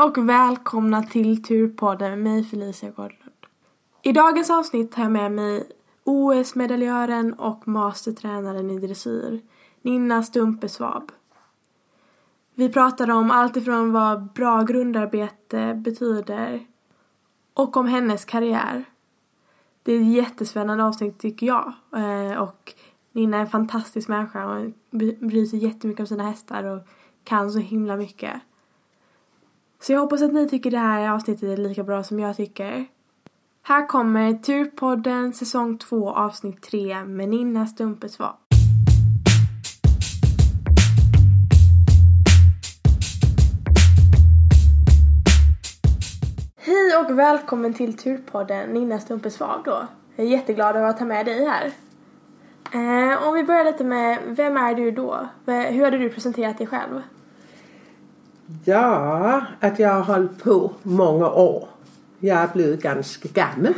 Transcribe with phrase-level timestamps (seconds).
[0.00, 3.46] och välkomna till Turpodden med mig Felicia Gordlund.
[4.02, 5.68] I dagens avsnitt har jag med mig
[6.04, 9.40] OS-medaljören och mastertränaren i dressyr,
[9.82, 11.12] Ninna Stumpe Svab.
[12.54, 16.66] Vi pratar om allt ifrån vad bra grundarbete betyder
[17.54, 18.84] och om hennes karriär.
[19.82, 22.74] Det är ett jättespännande avsnitt tycker jag Eh, och
[23.12, 24.70] Ninna är en fantastisk människa och
[25.20, 26.88] bryr sig jättemycket om sina hästar och
[27.24, 28.40] kan så himla mycket.
[29.82, 32.86] Så jag hoppas att ni tycker det här avsnittet är lika bra som jag tycker.
[33.62, 38.36] Här kommer Turpodden säsong 2 avsnitt 3 med Ninna Stumpesvab.
[46.56, 49.86] Hej och välkommen till Turpodden Ninna Stumpesvab då.
[50.16, 51.72] Jag är jätteglad över att ha med dig här.
[52.72, 55.28] Eh, om vi börjar lite med, vem är du då?
[55.46, 57.02] Hur hade du presenterat dig själv?
[58.64, 61.68] Ja, att jag har holdt på många år.
[62.18, 63.74] Jag är blevet ganska gammal.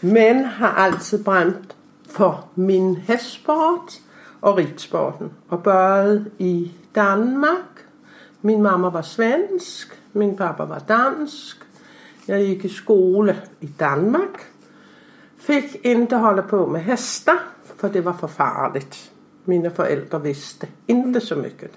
[0.00, 1.76] Men har alltid bränt
[2.08, 3.92] för min hästsport
[4.40, 5.30] och ridsporten.
[5.48, 7.76] Och började i Danmark.
[8.40, 11.56] Min mamma var svensk, min pappa var dansk.
[12.26, 14.38] Jag gick i skola i Danmark.
[15.38, 17.38] Fick inte hålla på med hester,
[17.76, 19.10] för det var för farligt.
[19.44, 21.70] Mina föräldrar visste inte så mycket.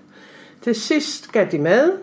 [0.61, 1.97] Till sist gav de med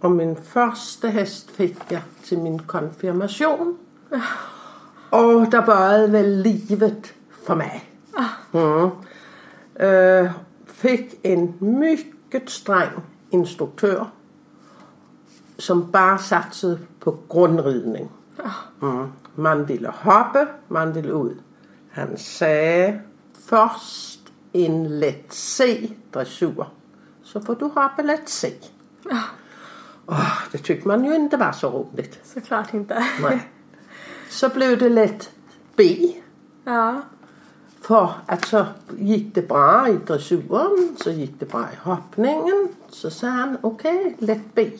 [0.00, 3.78] och min första häst fick jag till min konfirmation.
[5.10, 7.12] Och där började väl livet
[7.46, 7.84] för mig.
[8.52, 8.90] Mm.
[9.80, 10.30] Uh,
[10.66, 12.90] fick en mycket sträng
[13.30, 14.06] instruktör
[15.58, 18.08] som bara satsade på grundridning.
[18.82, 19.12] Mm.
[19.34, 21.38] Man ville hoppa, man ville ut.
[21.92, 22.92] Han sa
[23.48, 24.20] först
[24.52, 26.66] en lätt C-dressur
[27.22, 28.52] så får du hoppa lätt C.
[30.08, 32.18] Oh, det tyckte man ju inte var så roligt.
[32.24, 33.06] Såklart inte.
[33.22, 33.48] Nej.
[34.30, 35.30] Så blev det lätt
[35.76, 36.12] B.
[36.64, 37.02] Ja.
[37.80, 38.66] För att så
[38.98, 42.68] gick det bra i dressuren, så gick det bra i hoppningen.
[42.88, 44.70] Så sa han okej, okay, lätt B.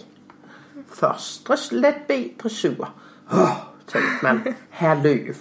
[0.88, 2.86] Först lätt B dressur.
[3.30, 3.56] Oh,
[3.86, 5.36] tänkte man, herr Löv.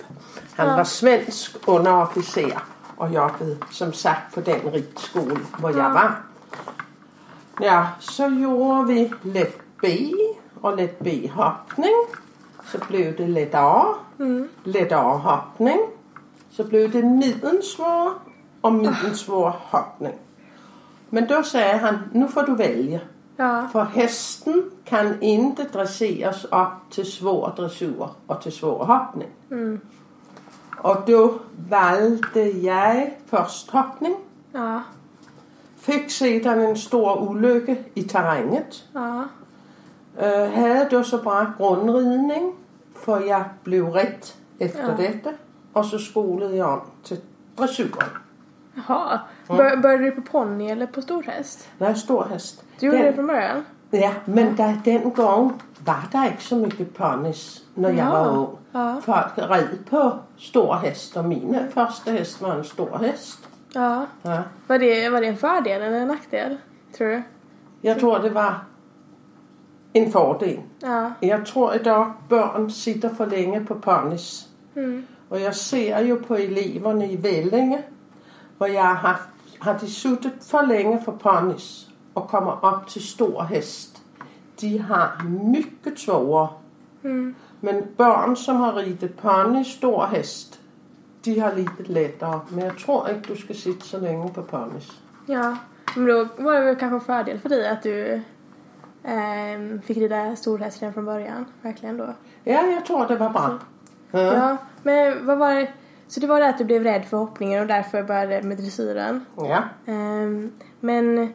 [0.56, 0.75] Han ja.
[0.75, 2.59] var svensk underofficer
[2.96, 5.78] och jobbade som sagt på den ridskolan hvor ja.
[5.78, 6.16] jag var.
[7.59, 10.14] Ja, så gjorde vi lätt B
[10.62, 11.96] och lätt B-hoppning.
[12.66, 13.96] Så blev det lätt A.
[14.20, 14.50] Mm.
[14.64, 15.80] Lätt A-hoppning.
[16.50, 18.12] Så blev det middensvår
[18.62, 20.16] och middensvår hoppning.
[21.10, 23.00] Men då sa han, nu får du välja.
[23.36, 23.68] Ja.
[23.72, 29.30] För hästen kan inte dresseras upp till svår dressur och till svår hoppning.
[29.52, 29.80] Mm.
[30.78, 31.34] Och då
[31.70, 34.16] valde jag först hoppning.
[34.52, 34.82] Ja.
[35.80, 38.84] Fick sedan en stor olycka i terränget.
[38.94, 39.28] Ja.
[40.22, 42.54] Uh, havde då så bra grundridning,
[42.96, 44.94] för jag blev rätt efter Ja.
[44.98, 45.30] detta.
[45.74, 47.18] Och så skolade jag om till
[47.56, 48.10] dressuren.
[48.88, 49.20] Jaha.
[49.48, 51.70] Bör, började du på ponny eller på stor häst?
[51.78, 52.64] Nej, stor häst.
[52.80, 53.66] Du gjorde Den- det från början?
[53.90, 55.54] Ja, men där, den gång
[55.86, 58.58] var der inte så mycket ponnys när jag Ja, var ung.
[58.72, 59.02] ja.
[59.06, 63.40] Folk red på stor häst och min första häst var en stor häst.
[63.74, 64.06] Ja.
[64.22, 64.44] Ja.
[64.68, 66.58] Var det, var det en fördel eller en nackdel?
[66.98, 67.22] Tror du?
[67.82, 68.54] Jag tror det var
[69.97, 70.59] en fördel.
[70.80, 71.12] Ja.
[71.19, 74.47] Jag tror idag barn sitter för länge på ponnys.
[74.75, 75.08] Mm.
[75.30, 77.83] Och jag ser ju på eleverna i Vellinge,
[78.57, 79.30] hvor jag har haft,
[79.60, 84.01] har de suttit för länge för ponnys och kommer upp till stor häst.
[84.60, 86.50] De har mycket svårare.
[87.04, 87.36] Mm.
[87.60, 90.60] Men barn som har ridit ponny, stor häst,
[91.24, 92.39] de har lite lättare.
[92.50, 94.92] Men jag tror inte du ska sitta så länge på ponnys.
[95.25, 95.57] Ja.
[95.95, 98.22] Men då var det väl kanske en fördel för dig att du
[99.07, 101.45] ehm, fick rida storhäst redan från början.
[101.62, 102.13] Verkligen då.
[102.44, 103.59] Ja, jag tror det var bra.
[104.12, 104.19] Ja.
[104.19, 104.57] Ja.
[104.83, 105.68] Men vad var det?
[106.07, 109.25] Så det var det att du blev rädd för hoppningen och därför började med dressyren.
[109.38, 109.63] ja.
[109.86, 111.33] Ehm, men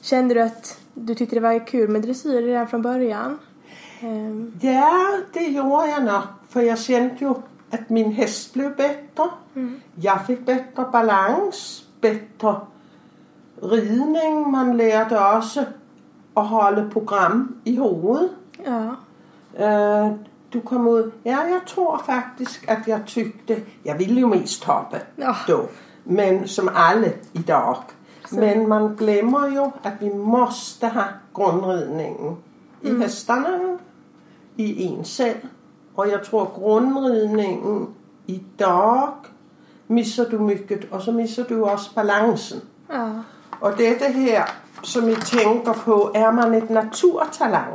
[0.00, 3.38] kände du att du tyckte det var kul med dressyr redan från början?
[4.00, 6.22] Ehm, Ja, det gjorde jag nog.
[6.48, 7.34] För jag kände ju
[7.70, 9.28] at min häst blev bättre.
[9.94, 12.54] Jag fick bättre balans, bättre
[13.62, 14.50] ridning.
[14.50, 15.64] Man lærte også
[16.38, 18.30] at holde program i hovedet.
[18.66, 18.88] Ja.
[20.06, 20.10] Øh,
[20.52, 21.10] du kom ud.
[21.24, 25.32] Ja, jeg tror faktisk, at jeg tykte, jeg ville jo mest hoppe Ja.
[25.48, 25.66] då,
[26.04, 27.74] men som alle i dag.
[28.32, 32.36] Men man glemmer jo, at vi måste have grundridningen
[32.82, 33.78] i hesterne,
[34.56, 35.36] i en selv.
[35.96, 37.88] Og jeg tror, grundridningen
[38.26, 39.08] i dag
[39.88, 42.60] misser du mycket, og så misser du også balancen.
[42.92, 43.08] Ja.
[43.60, 44.42] Og dette her,
[44.82, 47.72] som I tænker på, er man et naturtalang?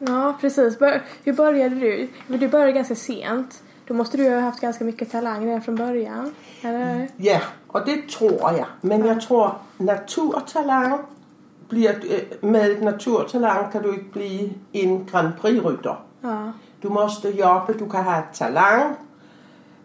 [0.00, 0.78] Ja, precis.
[1.24, 2.08] Hur började du?
[2.38, 3.62] Du började ganska sent.
[3.88, 6.34] Då måste du ju ha haft ganska mycket talang redan från början.
[6.62, 7.08] Eller?
[7.16, 8.66] Ja, og det tror jeg.
[8.80, 11.00] Men jeg tror, naturtalang
[11.68, 16.04] bliver, øh, med et naturtalang kan du ikke blive en Grand Prix-rytter.
[16.22, 16.52] Ja.
[16.82, 18.96] Du måste jobbe, du kan have et talang,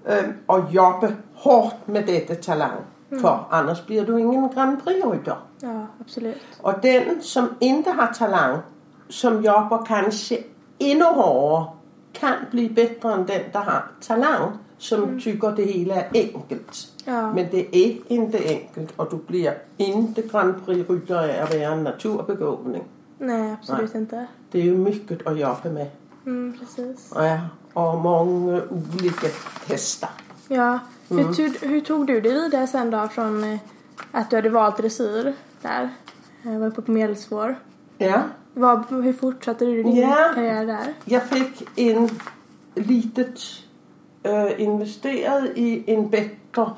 [0.08, 2.86] øh, og jobbe hårdt med dette talang.
[3.20, 5.36] For annars bliver du ingen Grand Prix-rytter.
[5.64, 6.60] Ja, absolut.
[6.64, 8.62] Og den, som ikke har talang,
[9.10, 10.38] som jobber kanskje
[10.80, 11.70] endnu hårdere,
[12.14, 15.20] kan blive bedre end den, der har talang, som mm.
[15.20, 16.88] tykker det hele er enkelt.
[17.08, 17.32] Ja.
[17.32, 21.84] Men det er ikke enkelt, og du bliver ikke Grand Prix-rytter af at være en
[21.84, 22.84] naturbegåvning.
[23.20, 24.28] Nej, absolut inte.
[24.54, 25.86] Det er jo mycket at jobbe med.
[26.26, 27.14] Mm, precis.
[27.16, 27.40] Ja,
[27.76, 29.28] og mange olika
[29.68, 30.22] hästar.
[30.50, 30.78] Ja.
[31.10, 33.60] Hur, hur, hur tog du dig vidare sen då från eh,
[34.12, 35.90] att du hade valt dressyr där?
[36.42, 37.56] Jag var uppe på medelsvår.
[37.98, 38.22] Ja,
[38.54, 40.32] Vad, hur fortsatte du din Ja.
[40.36, 40.94] karriär där?
[41.06, 42.10] jeg fik en
[42.76, 43.64] litet
[44.26, 46.76] øh, investeret i en bedre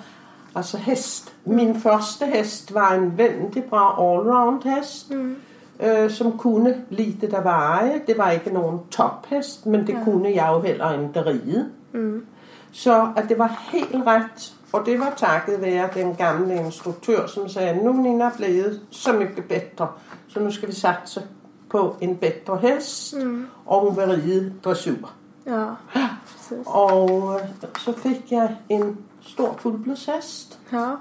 [0.56, 1.34] altså hest.
[1.46, 5.36] Min første hest var en vældig bra allround hest, mm.
[5.80, 8.02] øh, som kunne lite der veje.
[8.08, 10.04] Det var ikke nogen tophest, men det ja.
[10.04, 11.70] kunne jeg jo heller ikke ride.
[11.92, 12.26] Mm.
[12.72, 17.50] Så at det var helt ret, og det var takket være den gamle instruktør, som
[17.50, 19.88] sagde, nu er Nina blevet så mycket bedre,
[20.28, 21.24] så nu skal vi satse
[21.70, 23.46] på en bedre hest, mm.
[23.66, 25.12] og hun vil ride dressur.
[25.46, 26.66] Ja, precis.
[26.66, 30.92] Og øh, så fik jeg en stor fuldblodshest, Ja.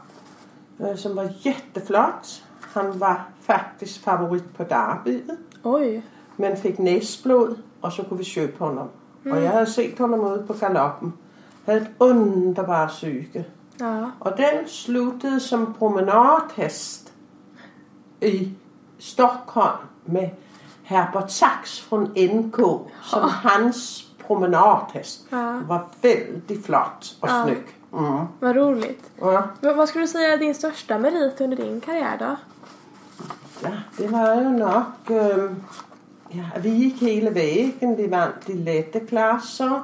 [0.81, 2.44] øh, som var jätteflot.
[2.75, 6.03] Han var faktisk favorit på derbyet, Oj.
[6.37, 8.88] men fik næsblod, og så kunne vi købe honom.
[9.25, 9.32] Mm.
[9.32, 11.14] Og jeg havde set honom ude på galoppen.
[11.69, 13.47] Havde et underbart psyke.
[13.81, 14.05] Ja.
[14.20, 17.12] Og den sluttede som promenadhest
[18.20, 18.49] i
[18.99, 19.76] Stockholm
[20.06, 20.29] med
[20.82, 22.56] Herbert Sachs fra NK
[23.03, 25.26] som hans promenadhest.
[25.31, 25.37] Ja.
[25.37, 27.44] Den var väldigt flott och Ja.
[27.44, 27.65] snygg.
[27.93, 28.25] Mm.
[28.41, 29.11] Vad roligt.
[29.21, 29.43] Ja.
[29.61, 32.37] Men vad skulle du säga är din största merit under din karriär då?
[33.62, 35.11] ja, det var jo nok...
[35.11, 35.50] Øh,
[36.31, 37.97] ja, vi gik hele vægen.
[37.97, 39.82] Vi vandt de lette klasser.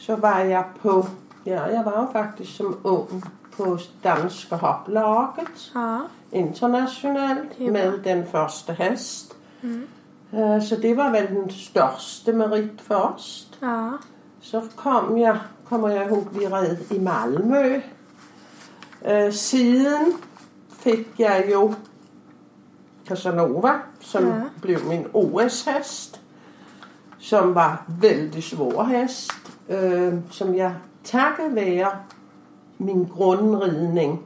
[0.00, 1.06] Så var jeg på...
[1.46, 3.24] Ja, jeg var jo faktisk som ung
[3.56, 5.72] på danske hoplaget.
[5.74, 5.98] Ja.
[6.32, 9.36] internationalt er med den første hest.
[9.62, 9.88] Mm.
[10.60, 13.58] Så det var vel den største merit først.
[13.62, 13.88] Ja.
[14.40, 17.80] Så kom jeg, kommer jeg ihåg, vi red i Malmø.
[19.06, 20.12] Øh, Siden
[20.70, 21.74] fik jeg jo
[23.06, 24.32] Casanova, som Ja.
[24.62, 26.20] blev min OS-hest,
[27.18, 29.32] som var vældig svår hest,
[29.70, 30.74] øh, som jeg
[31.04, 31.90] takket være
[32.78, 34.22] min grundridning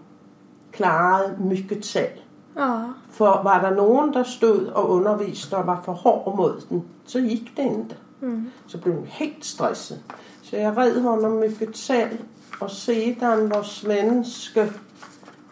[0.73, 2.11] klarede mycket selv.
[2.57, 2.83] Ja.
[3.11, 7.21] For var der nogen, der stod og underviste og var for hård mod den, så
[7.21, 7.97] gik det ikke.
[8.21, 8.51] Mm.
[8.67, 10.03] Så blev hun helt stresset.
[10.43, 12.19] Så jeg red honom mycket selv,
[12.61, 14.73] og sedan var svenske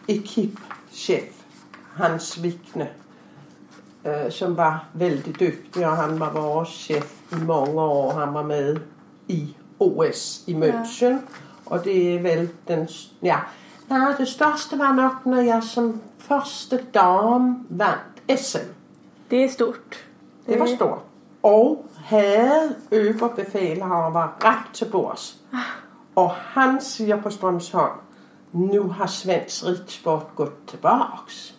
[0.07, 1.43] ekipchef,
[1.95, 2.89] Hans Vikne,
[4.05, 8.11] øh, som var vældig dygtig, og han var vores chef i mange år.
[8.11, 8.77] Han var med
[9.27, 11.17] i OS i München, ja.
[11.65, 12.87] og det er vel den...
[13.23, 13.37] Ja,
[13.89, 18.69] nej, det største var nok, når jeg som første dame vandt SM.
[19.29, 20.05] Det är stort.
[20.47, 20.99] Det var stort.
[21.43, 25.37] Og havde øverbefalhaveren var ret til bords.
[26.15, 27.99] Og han siger på Strømsholm,
[28.51, 31.53] nu har svensk ridsport gået tilbage.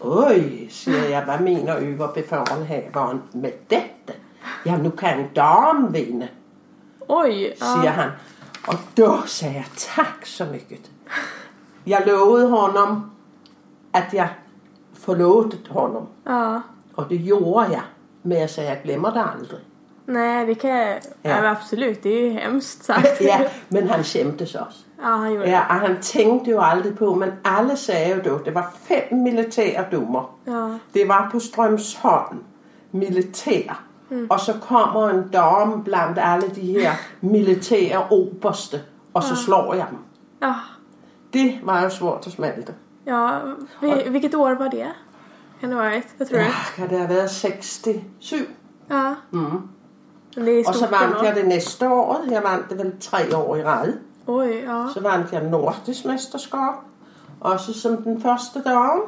[0.00, 4.20] Øj, siger jeg, hvad mener øverbefalhaveren med dette?
[4.66, 6.28] Ja, nu kan en dame vinde,
[7.08, 7.52] Oj.
[7.56, 7.90] siger Ja.
[7.90, 8.10] han.
[8.68, 10.90] Og då sagde jeg, tak så mycket.
[11.86, 13.10] Jeg lovede honom,
[13.92, 14.28] at jeg
[14.94, 16.06] forlåtede honom.
[16.26, 16.58] ja.
[16.96, 17.82] Og det gjorde jeg.
[18.22, 19.60] Men jeg sagde, jeg glemmer det aldrig.
[20.06, 21.00] Nej, det kan jag...
[21.24, 21.50] Ja.
[21.50, 22.02] Absolut.
[22.02, 23.20] Det är ju hemskt sagt.
[23.20, 24.78] Ja, men han skæmtes også.
[25.02, 28.38] ja han gjorde Ja, og han tænkte jo aldrig på, men alle sagde jo då,
[28.44, 30.28] det var fem det.
[30.46, 30.78] Ja.
[30.94, 32.38] Det var på Strømsholm,
[32.92, 33.82] militær.
[34.10, 34.26] Mm.
[34.30, 38.80] Og så kommer en dame blandt alle de her militære oberste
[39.14, 39.98] och så slår jag dem.
[40.40, 40.54] Ja.
[41.32, 42.72] Det var ju svårt att smälta.
[43.04, 43.40] Ja,
[43.80, 44.92] vi, vilket år var det?
[45.60, 46.06] Kan det ha varit?
[46.18, 46.40] Vad tror?
[46.40, 48.46] Ja, kan det ha været 67?
[48.88, 49.14] Ja.
[49.32, 49.68] Mm.
[50.66, 51.24] Och så ändå.
[51.24, 52.16] jag det nästa år.
[52.30, 53.92] Jag vann det väl tre år i rad.
[54.26, 54.90] Oj, ja.
[54.94, 56.74] Så vann jag nordisk mästerskap.
[57.40, 59.00] Också som den första dagen.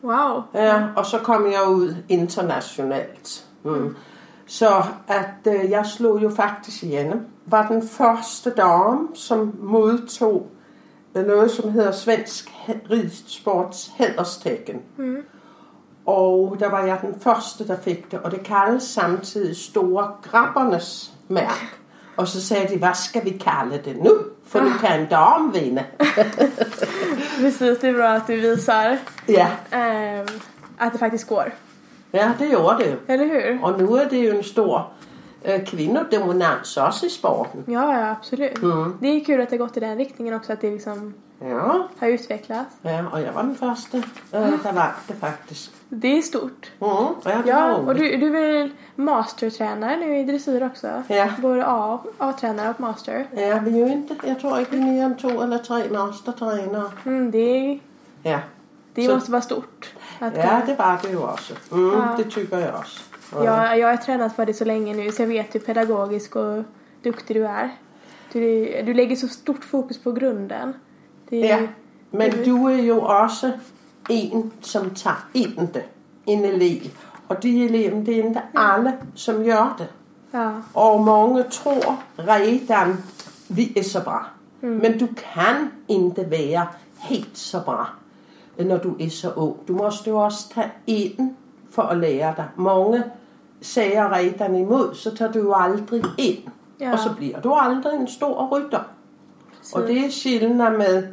[0.00, 0.42] Wow.
[0.52, 3.46] Ja, och så kom jag ut internationellt.
[3.64, 3.96] Mm.
[4.50, 7.20] Så att øh, jag slog ju faktiskt igenom.
[7.44, 10.46] Var den första dam som modtog
[11.14, 12.50] øh, noget som hedder Svensk
[12.90, 14.80] Ridsports Hæderstecken.
[16.06, 21.12] Og der var jeg den første, der fik det, og det kaldes samtidig Store Grabbernes
[21.28, 21.78] mærk.
[22.16, 24.18] Og så sagde de, hvad skal vi kalde det nu?
[24.46, 25.84] For nu kan en dame vinde.
[27.40, 30.26] Precis, det är bra att du visar Ja, ehm,
[30.78, 31.52] att det faktiskt går.
[32.12, 32.96] Ja det gjorde det.
[33.08, 33.58] Eller hur?
[33.66, 34.90] Og nu er det jo en stor
[35.44, 37.64] øh, kvinnodominans også i sporten.
[37.68, 38.60] Ja, ja absolut.
[39.00, 42.08] Det är kul att det gått i den riktningen också, att det liksom Ja, har
[42.08, 42.74] utvecklats.
[42.84, 43.96] ja og jeg var den første,
[44.34, 45.70] øh, var det faktisk.
[46.02, 46.72] Det är stort.
[46.82, 50.86] Mm, ja, och du, du är väl mastertränare nu i dressyr också?
[51.08, 51.28] Ja.
[51.42, 53.24] Både A, A-tränare och master.
[53.36, 55.82] Ja, vi er jo ikke, jeg tror ikke, vi er mere end to eller tre
[55.90, 56.90] mastertrænere.
[57.04, 57.80] Mm, det
[58.24, 58.38] Ja.
[58.96, 59.94] det Så- måste vara stort.
[60.20, 61.54] Att, ja, det var det jo også.
[61.72, 62.14] Mm, Ja.
[62.16, 63.00] Det tycker jeg også.
[63.32, 63.44] Ja.
[63.44, 66.64] jag, jag har tränat för det så länge nu så jag vet hur pedagogisk och
[67.04, 67.68] duktig du är.
[68.32, 68.40] Du,
[68.86, 70.74] du lägger så stort fokus på grunden.
[71.30, 71.58] Det, Ja,
[72.10, 73.52] men det- du er jo også
[74.10, 75.82] en, som tager ind det,
[76.26, 76.80] en elev.
[77.28, 79.86] Og de elever, det er ikke alle, som gør det.
[80.34, 82.96] Ja, Og mange tror redan,
[83.48, 84.28] vi er så bra.
[84.60, 86.66] Men du kan ikke være
[86.98, 87.90] helt så bra,
[88.64, 89.56] når du er så ung.
[89.68, 91.34] Du måste jo også tage ind
[91.70, 92.48] for at lære dig.
[92.56, 93.02] Mange
[93.60, 96.38] sager redan imod, så tager du jo aldrig ind.
[96.80, 96.92] Ja.
[96.92, 98.80] Og så bliver du aldrig en stor rytter.
[99.74, 101.06] Og det er skillnaden med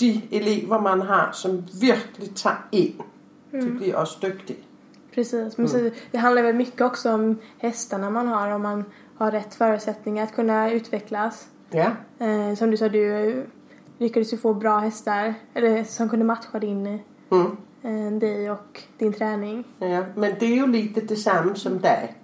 [0.00, 2.94] de elever, man har, som virkelig tager ind.
[3.52, 4.58] De bliver også dygtige.
[5.14, 5.58] precis.
[5.58, 8.52] Men så, det handlar väl mycket också om hästarna man har.
[8.52, 8.84] Om man
[9.18, 11.48] har rätt förutsättningar att kunna utvecklas.
[11.72, 11.90] Ja,
[12.20, 13.46] Eh, som du sa, du
[14.00, 15.34] lyckades ju få bra hästar.
[15.54, 16.98] Eller som kunde matcha din,
[17.30, 17.56] mm.
[17.82, 19.64] eh, dig och din träning.
[19.80, 20.04] ja.
[20.16, 22.16] men det er jo lite det samme som dig.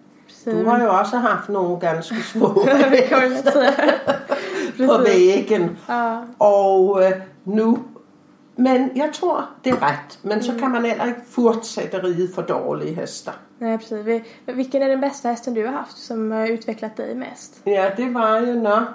[0.44, 3.92] Du har jo også haft nogle ganske små säga.
[4.86, 5.76] på væggen.
[5.88, 7.12] Ja, Og øh,
[7.44, 7.78] nu...
[8.58, 10.18] Men jeg tror, det er ret.
[10.22, 13.32] Men så kan man heller ikke fortsætte ride for dårlige hester.
[13.60, 14.06] nej precis.
[14.06, 17.60] Vi- Vilken är den bästa hästen du har haft som har utvecklat dig mest?
[17.66, 18.88] Ja, det var jo nok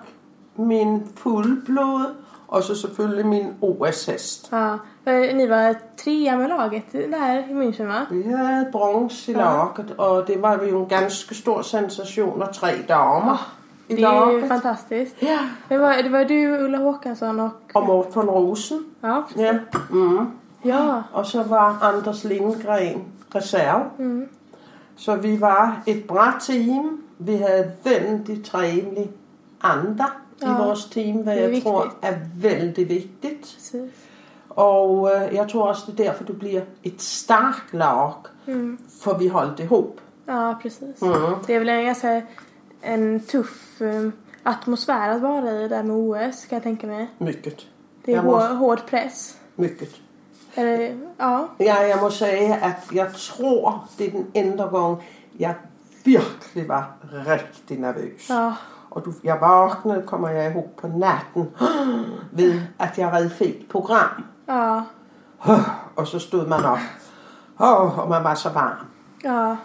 [0.55, 2.05] min fuldblod,
[2.51, 4.51] og så selvfølgelig min OS-hest.
[5.05, 7.99] Ja, ni var trea med laget där i München va?
[8.11, 12.67] Vi havde bronze i laget, og det var jo en ganske stor sensation, og tre
[12.89, 13.55] damer
[13.89, 14.47] i Det är ju laget.
[14.47, 15.21] fantastiskt.
[15.21, 15.39] Ja,
[15.69, 17.49] Det var, det var du, Ulla Håkansson och...
[17.73, 18.77] og Mort von Rosen.
[19.03, 19.41] Ja, precis.
[19.41, 19.53] Ja,
[19.89, 20.27] mm.
[20.65, 23.03] Ja, Og så var Anders Lindgren
[23.35, 23.83] reserve.
[23.97, 24.27] Mm.
[24.95, 27.01] Så vi var et bra team.
[27.19, 29.09] Vi havde vældig trevlig
[29.63, 30.05] andre
[30.41, 32.03] i Ja, vores team, hvad det jeg tror vigtigt.
[32.05, 33.41] er vældig vigtigt.
[33.41, 33.91] precis.
[34.49, 38.13] Og øh, jeg tror også, det er derfor, du bliver et stærkt lag,
[38.47, 38.79] Mm.
[39.01, 40.01] for vi holdt ihop.
[40.27, 41.01] Ja, precis.
[41.01, 41.11] Mm.
[41.47, 42.21] Det är väl en ganska
[42.83, 47.07] en tuff um, atmosfär att vara i där med OS kan jag tänka mig.
[47.17, 47.67] Mycket.
[48.05, 49.37] Det är Jag hår, måste- hård press.
[49.55, 49.89] Mycket.
[50.55, 54.97] Eller, ja, Ja, jeg må sige, at jeg tror, det er den enda gang,
[55.39, 55.55] jeg
[56.03, 56.91] virkelig var
[57.27, 58.29] rigtig nervøs.
[58.29, 58.53] ja,
[58.91, 61.49] Og du, jeg vågnede, kommer jeg ihåg på natten,
[62.31, 64.23] ved at jeg red fint program.
[64.49, 64.79] ja,
[65.95, 66.77] Og så stod man op,
[67.57, 68.85] og man var så varm.
[69.23, 69.55] ja,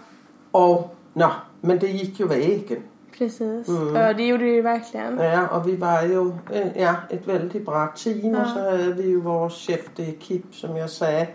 [0.53, 1.29] Og, nå,
[1.63, 2.77] men det gik jo vægen.
[3.19, 3.69] precis.
[3.95, 5.19] Ja, det gjorde du ju verkligen.
[5.19, 8.41] Ja, og vi var jo øh, ja, et vældig bra team, ja.
[8.41, 8.53] og Ja.
[8.55, 11.27] så havde vi jo vores chef de ekip, som jeg sagde,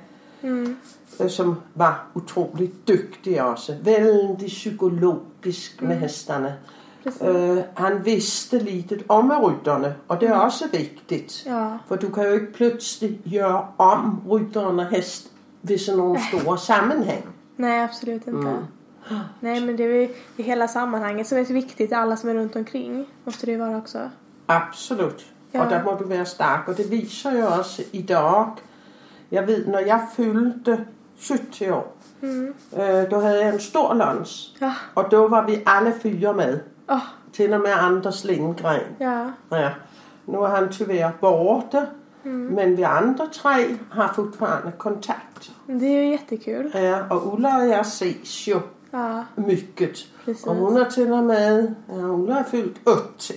[0.44, 0.76] Mm.
[1.22, 3.76] øh, som var utroligt dygtig også.
[3.84, 6.46] Vældig psykologisk med hesterne.
[6.46, 6.81] Precis.
[7.22, 11.44] Øh, han vidste litet om rytterne, og det er også vigtigt.
[11.46, 15.32] Ja, For du kan jo ikke pludselig gøre om rytteren og hest
[15.64, 17.26] ved sådan nogle store sammenhæng.
[17.58, 18.48] nej absolut inte.
[19.42, 21.94] Nej men det är ju hela sammanhanget som är så viktigt.
[21.94, 24.10] Alla som är runt omkring måste det ju vara också.
[24.48, 25.26] Absolut.
[25.54, 25.64] Ja.
[25.64, 28.46] Og der må du være stærk, og det viser jo også i dag.
[29.32, 30.86] Jeg ved, når jeg fyldte
[31.30, 32.54] 70 år, Mm.
[32.80, 36.60] øh, då havde jeg en stor lunch, Ja, og då var vi alle fyre med.
[36.90, 37.00] Åh,
[37.34, 38.82] Til og med Anders Lindgren.
[39.00, 39.70] ja, Ja.
[40.26, 41.88] Nu er han tyvärr borte,
[42.24, 45.52] men vi andre tre har fortfarande kontakt.
[45.68, 46.72] det är ju jättekul.
[46.74, 48.60] Ja, og Ulla og jeg ses jo
[48.94, 49.98] Ja, mycket.
[50.26, 50.44] precis.
[50.48, 53.34] Og hun er til og med, ja, Ulla er fyldt 80.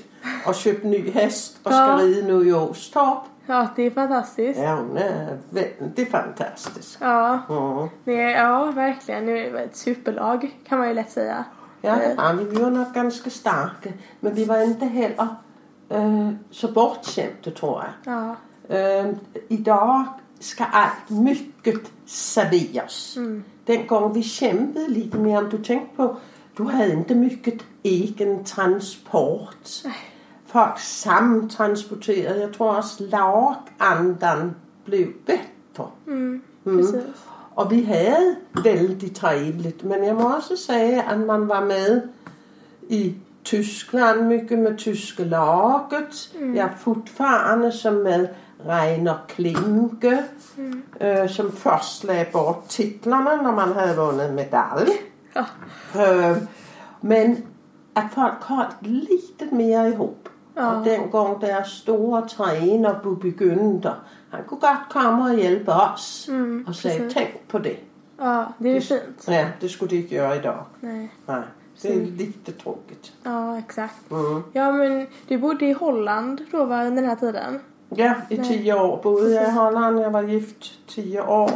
[0.47, 1.97] och köpt ny häst och ska Ja.
[1.99, 3.19] rida nu i Åstorp.
[3.49, 4.59] Ja, det är fantastiskt.
[4.61, 6.99] Ja, hon är väldigt fantastisk.
[7.01, 7.89] Ja, Mm.
[8.05, 9.27] det är, ja verkligen.
[9.27, 11.45] Nu är ett superlag kan man ju lätt säga.
[11.85, 15.37] Ja, Eh, ja, vi var nog ganska starka, men vi var inte heller
[15.91, 18.15] øh, så bortskämda tror jag.
[18.15, 18.35] Ja,
[18.69, 19.15] Øh,
[19.49, 20.05] idag
[20.41, 23.19] ska allt mycket serveras.
[23.67, 26.17] Den gång vi kämpade lite mer, om du tänkte på,
[26.57, 29.69] du hade inte mycket egen transport.
[30.47, 32.41] Folk samtransporterade.
[32.41, 35.87] Jag tror också lagandan blev bättre.
[36.65, 37.05] precis.
[37.55, 38.35] Och vi hade
[38.65, 39.83] väldigt trevligt.
[39.83, 42.09] Men jag måste säga att man var med
[42.89, 46.15] i Tyskland mycket med tyska laget.
[46.39, 48.29] Jag är fortfarande som med
[48.67, 50.25] Rainer Klinke.
[50.99, 54.93] eh, som först lade bort titlarna när man hade vunnit medalj.
[55.33, 55.45] Ja.
[56.03, 56.37] Eh,
[57.01, 57.37] men
[57.95, 60.29] att folk hållit lite mer ihop.
[60.55, 60.77] Ja.
[60.77, 63.95] Och den gång deras stora tränare Bobby Günther,
[64.35, 66.29] han kunde gott komma och hjälpa oss.
[66.67, 67.15] och säga precis.
[67.15, 67.77] tänk på det.
[68.19, 69.25] Ja, det är ju fint.
[69.27, 70.65] Ja, det skulle de inte göra idag.
[70.81, 71.09] Nej.
[71.27, 71.43] Nej,
[71.83, 73.13] det är lite tråkigt.
[73.23, 74.11] Ja, exakt.
[74.11, 74.43] Mm.
[74.53, 77.61] Ja, men du bodde i Holland då va, under den här tiden?
[77.89, 80.01] Ja, i tio år bodde jag i Holland.
[80.01, 81.51] Jag var gift tio år.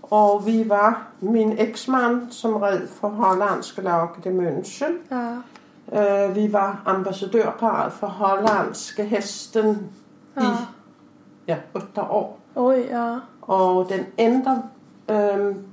[0.00, 4.98] Och vi var min exman som red för holländska laget i München.
[5.08, 5.42] Ja,
[5.92, 9.88] Eh, vi var ambassadørparet för holländska hästen
[10.36, 10.46] i
[11.46, 11.54] Ja.
[11.54, 12.36] ja, åtta år.
[12.54, 13.20] oj, ja.
[13.40, 14.62] Och den enda
[15.08, 15.64] øhm,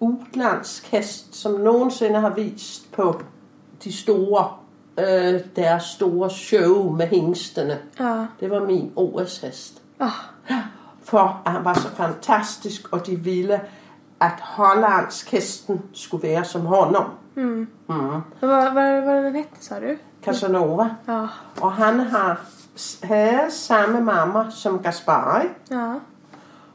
[0.00, 3.20] utländsk häst som någonsin har vist på
[3.84, 4.44] de stora,
[4.98, 9.82] øh, deres store show med hingstene, Ja, det var min OS-häst.
[10.00, 10.10] ah,
[11.02, 13.60] For at han var så fantastisk, og de ville,
[14.20, 17.04] at hollandsk hesten skulle være som honom.
[17.34, 17.66] Mm.
[18.40, 19.98] vad, vad, vad den hette sa du?
[20.22, 20.90] Casanova.
[21.08, 21.26] Ja,
[21.60, 22.40] Og han har,
[23.02, 25.46] havde samme mamma som Gaspari.
[25.70, 25.92] ja,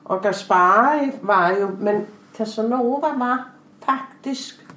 [0.06, 2.06] Og Gaspari var jo, men
[2.38, 3.50] Casanova var
[3.86, 4.68] faktisk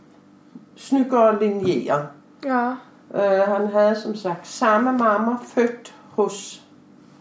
[0.76, 2.06] snyggere linjeret.
[2.44, 2.74] ja,
[3.10, 6.62] Uh, han havde som sagt samme mamma, født hos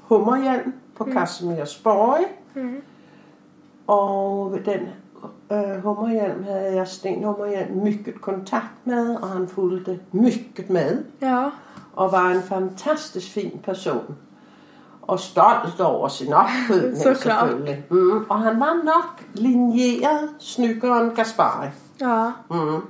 [0.02, 1.14] Hummerhjelm på mm.
[1.14, 2.20] Casimirsborg.
[2.56, 2.82] Mm.
[3.88, 4.82] Og ved den
[5.52, 11.04] uh, Hummerhjelm havde jeg Sten Hummerhjelm mycket kontakt med, og han fulgte mycket med.
[11.22, 11.50] ja,
[11.96, 14.16] Og var en fantastisk fin person.
[15.02, 17.48] Og stolt over sin opfødning Såklart.
[17.50, 17.84] selvfølgelig.
[17.90, 18.26] Mm.
[18.30, 21.68] Og han var nok linjeret snyggeren Gaspari.
[22.02, 22.32] ja.
[22.50, 22.82] Mm.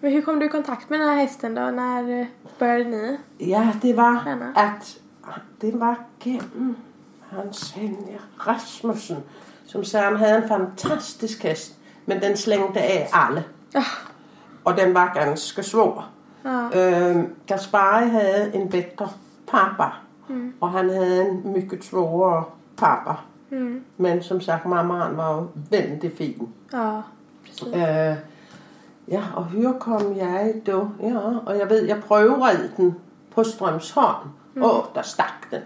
[0.00, 1.70] Men hur kom du i kontakt med den här hästen då?
[1.70, 2.26] När eh,
[2.58, 3.16] började ni?
[3.50, 4.52] Ja, det var Spændende.
[4.56, 4.98] at
[5.60, 6.76] det var gennem
[7.30, 9.16] Hans Henrik Rasmussen,
[9.66, 11.74] som sagde, han havde en fantastisk hest,
[12.06, 13.44] men den slængte af alle.
[13.74, 13.84] Ja,
[14.64, 16.08] Og den var ganske svår.
[16.44, 19.08] Ja, Øh, Gaspari havde en bedre
[19.48, 19.84] pappa,
[20.28, 20.52] mm.
[20.60, 22.44] og han havde en mycket svårere
[22.76, 23.14] pappa.
[23.50, 23.82] mm.
[23.96, 26.48] Men som sagt, mammaen var jo vældig fin.
[26.72, 27.00] ja,
[27.46, 27.66] precis.
[27.66, 28.16] Øh,
[29.08, 30.88] ja, og her kom jeg då.
[31.02, 32.96] Ja, og jeg ved, jeg prøvede den
[33.34, 34.28] på Strømsholm.
[34.62, 35.60] Åh, oh, der stak den.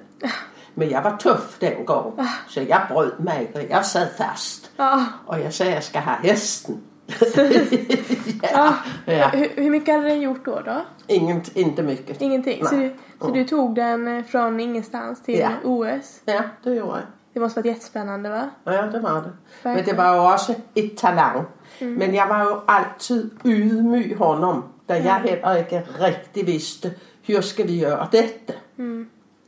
[0.74, 3.66] Men jeg var tuff dengang, så jeg brød mig ikke.
[3.70, 4.92] Jeg sad fast, Ja,
[5.26, 6.82] og jeg sagde, at jeg skal have hesten.
[8.42, 8.74] ja.
[9.06, 10.60] Ja, Hur, hur mycket hade den gjort då?
[10.64, 10.80] då?
[11.06, 12.22] ingen, inte mycket.
[12.22, 12.64] Ingenting?
[12.66, 15.50] Så, du, så du tog den eh, från ingenstans till Ja.
[15.64, 16.20] OS?
[16.24, 17.06] Ja, det gjorde jeg.
[17.34, 18.50] Det måste varit jättespännande va?
[18.64, 19.32] Ja, det var det.
[19.62, 19.96] Men det Verkligen.
[19.96, 21.44] var jo også et talang.
[21.80, 26.94] Men jeg var jo altid ydmyg honom, da jeg heller ikke rigtig vidste,
[27.26, 28.54] hur skal vi gøre dette.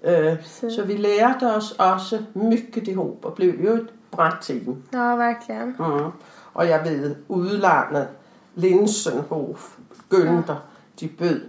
[0.05, 3.79] Øh, så vi lærte os også mycket ihop og blev jo
[4.27, 4.83] et bra team.
[4.93, 5.77] Ja, verkligen.
[5.79, 6.11] Mm.
[6.55, 8.09] Og jeg ved, udlandet,
[8.55, 9.77] Linsenhof,
[10.15, 10.55] Günther,
[11.01, 11.41] de bød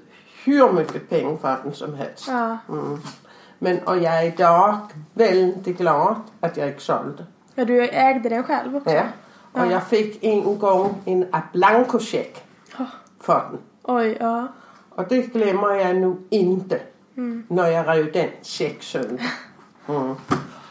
[0.45, 2.27] hyre mycket penge for den som helst.
[2.27, 2.57] Ja,
[3.59, 4.77] Men, og jeg er i dag
[5.15, 7.25] väldigt glad at jeg ikke solgte.
[7.57, 8.89] ja du ägde den själv också?
[8.91, 9.03] Ja.
[9.53, 9.71] Og Ja.
[9.71, 12.45] jeg fik en gang en blanko-check
[12.79, 12.85] Ja.
[13.21, 13.59] for den.
[13.83, 14.45] Oj, ja.
[14.91, 16.79] Og det glemmer jeg nu inte,
[17.49, 19.19] når jeg rev den check søndag.
[19.87, 20.15] Mm.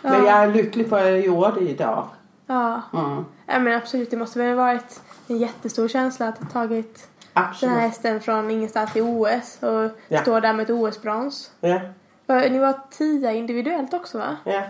[0.03, 2.05] Men jeg er lykkelig for, at jeg gjorde det i dag.
[2.49, 2.81] Ja.
[2.95, 3.25] Mm.
[3.49, 4.11] ja, men absolut.
[4.11, 7.75] Det måste väl ha varit en jättestor känsla att ha tagit den här Absolut.
[7.79, 10.21] hästen från ingenstans till OS och Ja.
[10.23, 11.51] stå där med ett OS-brons.
[11.61, 11.81] Ja,
[12.27, 14.37] Ni var tia individuellt också va?
[14.45, 14.63] ja.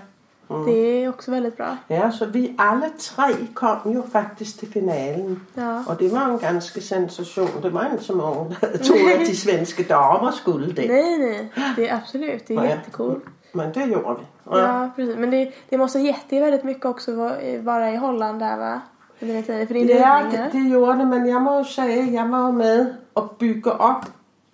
[0.66, 0.72] Det
[1.04, 1.76] är också väldigt bra.
[1.88, 5.46] Ja, så vi alle tre kom jo faktisk til finalen.
[5.54, 5.82] Ja.
[5.86, 7.48] Og det var en ganske sensation.
[7.62, 10.88] Det var inte så många der troede, at de svenske damer skulle det.
[10.88, 11.48] Nej, nej.
[11.76, 12.46] Det är absolut.
[12.48, 12.68] Det är Ja.
[12.70, 13.20] jättekul.
[13.52, 14.24] Men det gjorde vi.
[14.58, 15.16] Ja, precis.
[15.16, 18.56] Men det, det måste ha gett er väldigt mycket också va- vara i Holland där
[18.56, 18.80] va?
[19.22, 19.66] Under tiden.
[19.66, 22.28] För det är Ja, det, det gjorde det, men jeg må jo sige, at jeg
[22.30, 24.04] var med at bygge op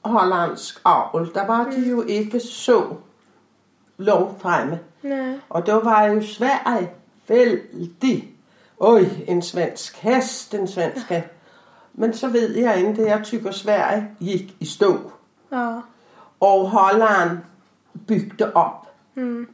[0.05, 2.83] hollandsk avl, der var de jo ikke så
[3.97, 4.79] langt fremme.
[5.03, 5.39] Nej.
[5.49, 6.91] Og der var jo Sverige
[7.29, 8.31] vældig.
[8.81, 11.27] Øj, en svensk hest, en svensk hest.
[11.95, 14.97] Men så ved jeg ikke, det jeg tykker Sverige gik i stå.
[15.53, 15.75] Ja.
[16.41, 17.31] Og Holland
[17.95, 18.87] bygde op.
[19.17, 19.47] Mm.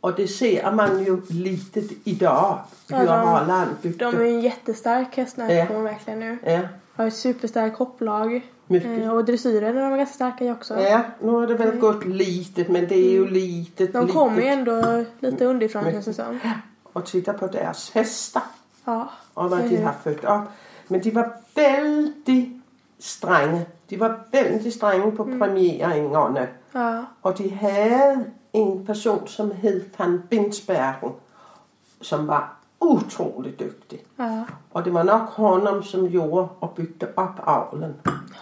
[0.00, 2.58] Och det ser man ju lite idag.
[2.86, 4.04] Ja, Hur de- Holland byggde.
[4.04, 6.38] De är en jättestark hästnation verkligen nu.
[6.44, 6.60] Ja,
[6.96, 8.40] Har ett superstarkt hopplag.
[8.66, 9.02] mycket.
[9.02, 10.80] Eh, och dressyren är de ganska starka också.
[10.80, 14.40] Ja, nu har det väl gått litet, men det är ju litet, De kommer ju
[14.42, 14.58] litet.
[14.58, 16.04] ändå lite underifrån Mycket.
[16.04, 16.38] känns det som.
[16.92, 18.42] Och titta på deras hästar
[18.84, 19.10] Ja.
[19.34, 20.48] och vad de har fött upp.
[20.88, 22.48] Men de var väldigt
[22.98, 23.60] stränga.
[23.88, 26.46] De var väldigt stränga på premieringarna.
[26.72, 27.04] Ja.
[27.20, 31.12] Och de hade en person som hed van Binsbergen
[32.00, 34.06] som var otroligt duktig.
[34.16, 34.44] Ja.
[34.72, 37.94] Och det var nog honom som gjorde och byggde upp avlen.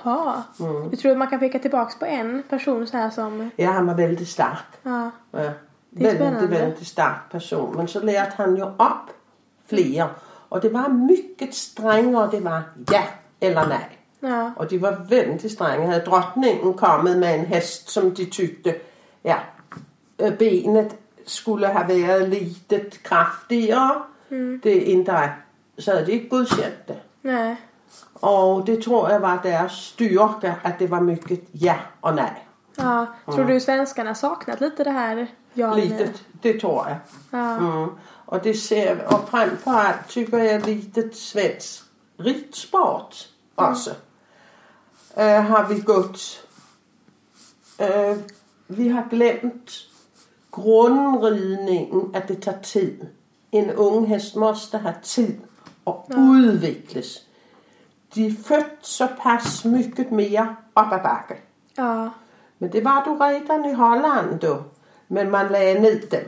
[0.05, 0.43] Ja.
[0.61, 0.91] Mm.
[0.91, 3.51] Du tror att man kan peka tillbaks på en person så här som...
[3.57, 4.67] Ja, han var väldigt stark.
[4.83, 5.11] Ja.
[5.31, 5.51] Ja.
[5.91, 7.75] Det är Väldigt, väldigt stark person.
[7.77, 9.11] Men så lärde han ju upp
[9.67, 10.09] fler.
[10.49, 12.29] Och det var mycket strängare.
[12.31, 13.03] Det var ja
[13.41, 13.96] eller nej.
[14.21, 14.53] Ja.
[14.57, 15.87] Och de var väldigt stränga.
[15.87, 18.75] Hade drottningen kommit med en häst som de tyckte,
[19.23, 19.37] ja,
[20.19, 24.03] øh, benet skulle ha varit lite kraftigare.
[24.63, 25.31] Det inte är.
[25.79, 27.01] Så hade de inte godkänt det.
[27.23, 27.57] Nej.
[28.13, 32.47] Och det tror jag var deras styrka, att det var mycket ja och nej.
[32.77, 33.07] Ja.
[33.25, 35.75] Tror du svenskarna saknat lite det här ja?
[35.75, 36.97] Litet, det tror jag.
[37.31, 37.57] Ja.
[37.57, 37.89] Mm.
[38.27, 41.83] Och det ser, och framförallt tycker jag litet svensk
[42.19, 43.15] ridsport
[43.55, 43.91] också.
[45.19, 46.47] Eh, har vi gått,
[47.79, 48.17] eh,
[48.67, 49.71] vi har glömt
[50.53, 53.07] grundridningen, att det tar tid.
[53.51, 55.41] En ung häst måste ha tid
[55.85, 57.19] att utvecklas.
[58.15, 61.37] De fött så pass mycket mer upp backen.
[61.75, 62.11] Ja.
[62.59, 64.65] Men det var du redan i Holland då.
[65.07, 66.21] Men man lagde ned dem.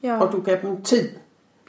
[0.00, 0.22] Ja.
[0.22, 1.18] Och du gav dem tid.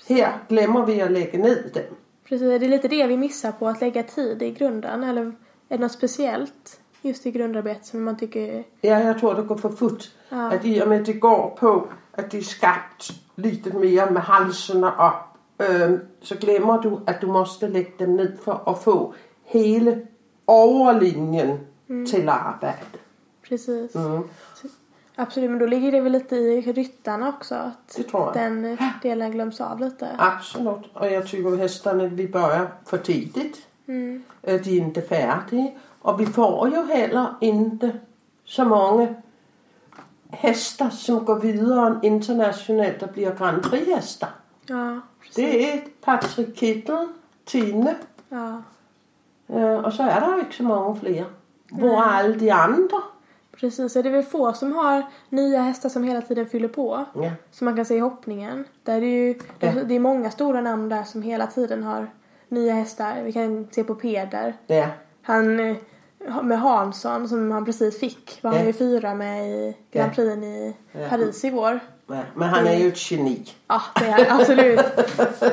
[0.07, 1.83] Här glömmer vi att lägga ned dem.
[2.23, 5.03] Precis, det är lite det vi missar på att lägga tid i grunden.
[5.03, 5.33] Eller
[5.69, 8.63] är det något speciellt just i grundarbetet som man tycker...
[8.81, 10.03] Ja, jag tror det går för fort.
[10.29, 10.51] Ja.
[10.51, 14.83] Att i och med det går på att de är skabt lite mer med halsen
[14.83, 15.23] upp.
[15.59, 19.13] Øh, så glömmer du att du måste lägga dem ned för att få
[19.45, 19.91] hela
[20.47, 21.59] överlinjen
[22.11, 22.97] till arbete.
[23.41, 23.95] Precis.
[23.95, 24.23] Mm.
[25.15, 27.55] Absolut, men då ligger det väl lite i ryttarna också.
[27.55, 28.33] Att Det tror jag.
[28.33, 30.09] den eh, delen glöms av lite.
[30.17, 30.85] Absolut.
[30.93, 33.66] Och jag tycker hästarna, vi börjar för tidigt.
[33.87, 34.23] Mm.
[34.43, 35.67] Øh, De är inte färdiga.
[36.01, 37.99] Och vi får ju heller inte
[38.45, 39.07] så många
[40.29, 44.29] hästar som går vidare internationellt och blir Grand Prix-hästar.
[44.67, 45.35] Ja, precis.
[45.35, 47.07] Det är Patrick Kittel,
[47.45, 47.95] Tine
[48.29, 48.61] Ja,
[49.49, 51.25] øh, och så är det ju inte så många fler.
[51.71, 53.01] Var är alla de andra?
[53.59, 53.93] precis.
[53.93, 57.05] Så det är väl få som har nya hästar som hela tiden fyller på.
[57.15, 57.31] Ja.
[57.51, 58.65] Som man kan se i hoppningen.
[58.83, 59.71] Där är det ju Ja.
[59.85, 62.07] det är många stora namn där som hela tiden har
[62.49, 63.21] nya hästar.
[63.23, 64.53] Vi kan se på Peder.
[64.67, 64.87] Ja.
[65.21, 65.75] Han eh,
[66.43, 68.65] med Hansson som han precis fick var han Ja.
[68.65, 70.15] ju fyra med i Grand.
[70.15, 71.09] Prix i Ja.
[71.09, 71.79] Paris igår.
[72.07, 72.23] ja.
[72.35, 73.45] Men han är ju ett geni.
[73.67, 74.79] Ja, det är han, absolut.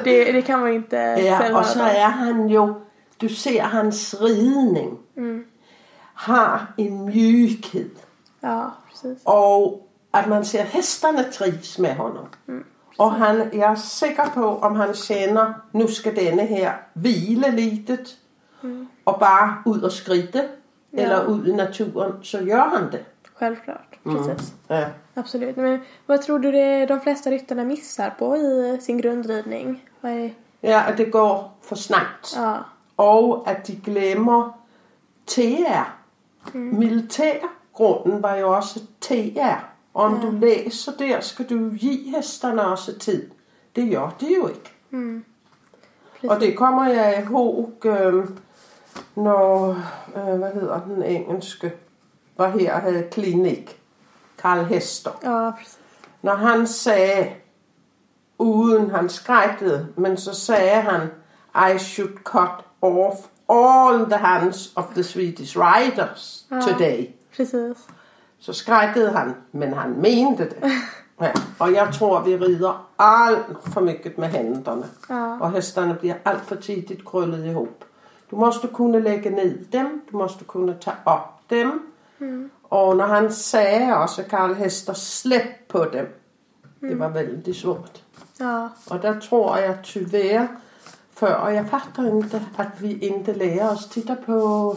[0.05, 2.75] det, det kan man inte Ja, säga och så är han ju,
[3.17, 4.99] du ser hans ridning.
[6.15, 8.07] Har en mjukhet.
[8.41, 9.19] Ja, precis.
[9.25, 12.27] Och att man ser hästarna trivs med honom.
[12.97, 17.99] Och han, jag är säker på om han känner nu ska denne här vila lite
[19.05, 20.43] och bara ut och skrida
[20.93, 23.05] eller ut i naturen så gör han det.
[23.35, 23.99] Självklart.
[24.05, 24.53] Precis.
[24.69, 24.87] Ja.
[25.15, 25.57] Absolut.
[25.57, 29.89] Men vad tror du det de flesta ryttarna missar på i sin grundridning?
[30.01, 30.35] Vad är...
[30.61, 32.35] ja, att det går för snabbt.
[32.37, 32.65] Ja.
[32.97, 34.53] Och att de glömmer
[35.25, 35.85] TR.
[36.53, 39.74] Militärgrunden var ju också TR.
[39.97, 43.31] Om du läser där ska du ge hästarna också tid.
[43.73, 44.71] Det gör de ju inte.
[46.29, 48.39] Och det kommer jag ihåg um,
[49.15, 49.77] när, uh,
[50.39, 51.71] vad heter den engelske,
[52.37, 53.71] var här hade klinik,
[54.37, 55.13] Karl Hester.
[55.23, 55.79] Ja, precis.
[56.21, 57.33] När han sagde,
[58.39, 61.09] uden han skrækkede, men så sagde han,
[61.75, 67.15] I should cut off all the hands of the Swedish riders today.
[67.37, 67.79] Precis.
[68.39, 70.73] Så skrækkede han, men han mente det.
[71.19, 74.87] Ja, och jag tror vi rider allt för mycket med händerna.
[75.09, 75.39] Ja.
[75.41, 77.85] Och hästarna blir allt för tidigt krullet ihop.
[78.31, 81.83] Du måste kunna lägga ner dem, du måste kunna ta upp dem.
[82.63, 86.07] Och när han säger också Karl Hester, släpp på dem.
[86.81, 88.03] Det var väldigt svårt.
[88.39, 88.69] Ja.
[88.91, 90.49] Och där tror jag tyvärr,
[91.15, 93.89] för och jag fattar inte att vi inte lär oss.
[93.89, 94.77] Titta på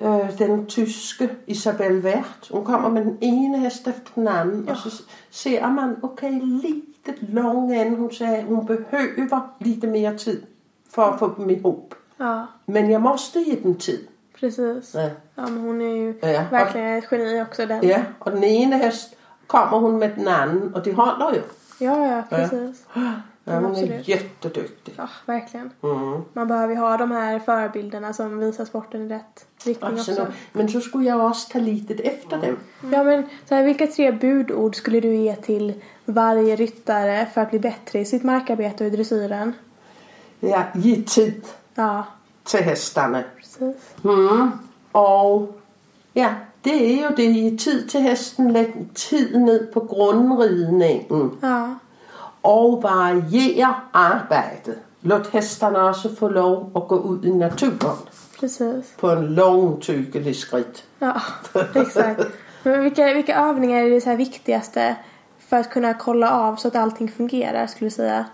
[0.00, 2.50] øh, den tyske Isabel Wert.
[2.50, 4.70] Hun kommer med den ene hest efter den anden, ja.
[4.70, 7.94] og så ser man, okay, lite lång än.
[7.94, 10.42] Hun sagde, hun behøver lite mere tid
[10.94, 11.94] for at få dem ihop.
[12.20, 13.98] Ja, Men jeg måste ge dem tid.
[14.40, 14.94] precis.
[14.94, 15.08] Ja.
[15.36, 17.84] Ja, men hon är ju Ja, verkligen ett geni också den.
[17.84, 19.14] Ja, og den ene hest
[19.46, 21.42] kommer hun med den anden, og de holder jo.
[21.80, 22.86] ja, ja precis.
[22.96, 23.00] Ja,
[23.44, 24.08] hun er absolut.
[24.08, 24.94] jättedygtig.
[24.96, 25.70] Ja, verkligen.
[25.82, 26.22] Mm.
[26.32, 30.20] Man behöver ju ha de här förebilderna som visar sporten i rätt riktning Absolut.
[30.20, 30.32] också.
[30.52, 32.56] Men så skulle jeg også tage lite efter dem.
[32.92, 35.72] Ja, men så här, vilka tre budord skulle du ge till
[36.04, 39.52] varje ryttare för att bli bättre i sitt markarbete och i dressyren?
[40.40, 41.42] Ja, ge tid
[41.74, 42.02] Ja,
[42.44, 43.24] til hesterne.
[43.36, 43.94] precis.
[44.04, 44.50] Mm.
[44.92, 45.54] Og
[46.14, 47.24] ja, det er jo det.
[47.34, 48.52] Ge tid til hesten.
[48.52, 51.38] Læg tid ned på grundridningen.
[51.42, 51.74] Ja,
[52.42, 54.78] Og variere arbejdet.
[55.02, 57.98] Låt hesterne også få lov at gå ud i naturen
[58.40, 58.92] precis.
[59.00, 60.84] på en lång tykelig skridt.
[60.98, 61.20] Ja,
[61.74, 62.20] exakt.
[62.62, 64.96] Men vilka, vilka övningar är det så här viktigaste
[65.38, 68.24] för att kunna kolla av så att allting fungerar skulle du säga?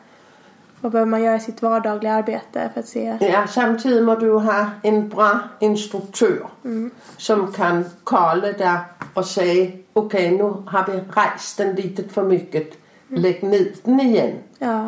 [0.80, 3.16] Vad behöver man göra i sitt vardagliga arbete för att se?
[3.20, 6.90] Ja, samtidig må du have en bra instruktør, mm.
[7.16, 8.78] som kan kolde dig
[9.14, 12.78] og sige, okay, nu har vi rejst den lite for mycket.
[13.10, 14.82] Læg ned den igen, Ja,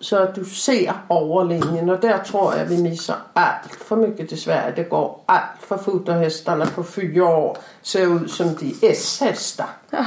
[0.00, 1.88] så du ser overlinjen.
[1.88, 4.76] Og der tror jeg, vi misser alt for mycket desværre.
[4.76, 9.64] Det går alt for futterhesterne på fyra år ser ud som de S-hester.
[9.92, 10.06] ja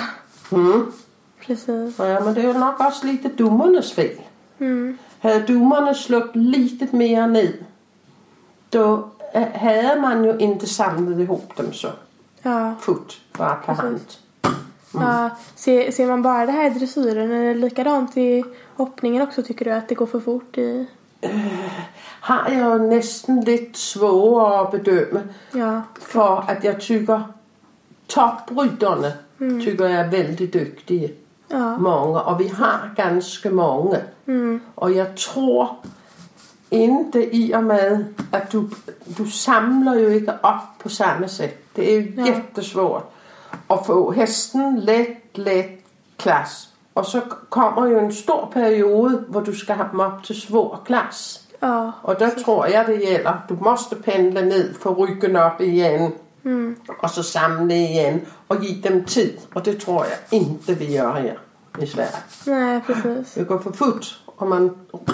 [0.52, 0.92] Mm.
[1.46, 2.00] precis.
[2.00, 4.18] Ja, men det er jo nok også lite dummernes fel.
[4.60, 4.98] Mm.
[5.20, 7.54] Havde dummerne slået lite mere ned,
[8.74, 11.88] då havde man jo inte samlet ihop dem så
[12.46, 14.00] Ja, fort bara på hand.
[15.02, 15.30] Ja.
[15.56, 18.44] Ser, ser man bara det här i dressyren eller är likadant i
[18.78, 20.86] hoppningen också tycker du att det går för fort i?
[22.22, 25.24] Har jeg jo næsten lidt svårere at bedømme,
[25.56, 27.22] Ja, for at jeg tykker
[28.08, 29.62] toprytterne, Mm.
[29.62, 31.12] tykker jeg er vældig dygtige.
[31.52, 33.98] ja, Mange, og vi har ganske mange.
[34.26, 34.62] mm.
[34.76, 35.78] Og jeg tror
[36.72, 38.70] inte i og med, at du,
[39.18, 41.76] du samler jo ikke op på samme sæt.
[41.76, 42.26] Det er jo Ja.
[42.26, 43.04] jättesvårt
[43.72, 45.66] at få hesten let, let
[46.18, 46.70] klass.
[46.96, 50.82] Og så kommer jo en stor periode, hvor du skal have dem op til svår
[50.86, 51.42] klass.
[51.62, 53.34] ja, Og der tror jeg, det gælder.
[53.50, 56.14] Du måste pendle ned, få ryggen op igen,
[56.44, 56.78] mm.
[57.00, 59.38] og så samle igen, og give dem tid.
[59.56, 61.34] Og det tror jeg inte vi gør her
[61.82, 62.18] i Sverige.
[62.48, 63.34] nej precis.
[63.34, 64.72] Det går for fort, og man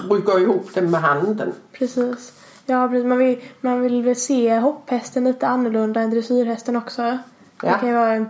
[0.10, 1.54] rykker ihop dem med handen.
[1.80, 2.34] Precis.
[2.70, 3.06] Ja, precis.
[3.06, 7.18] Man vill, man vill se hopphästen lite annorlunda än dressyrhästen också.
[7.62, 7.78] Det Ja.
[7.78, 8.26] kan ju vara,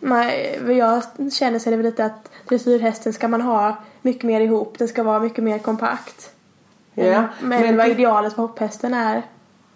[0.00, 0.26] man,
[0.76, 4.78] jag känner är det väl lite att dressyrhästen ska man ha mycket mer ihop.
[4.78, 6.30] Den ska vara mycket mer kompakt.
[6.94, 7.04] Ja,
[7.42, 9.22] Men, men, vad det, idealet för hopphästen är.